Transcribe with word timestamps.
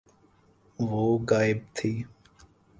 وہ 0.79 1.03
غائب 1.29 1.57
تھی۔ 1.75 1.91